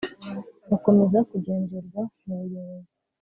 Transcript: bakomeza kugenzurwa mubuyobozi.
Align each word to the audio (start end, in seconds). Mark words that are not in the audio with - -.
bakomeza 0.69 1.17
kugenzurwa 1.29 2.01
mubuyobozi. 2.25 2.93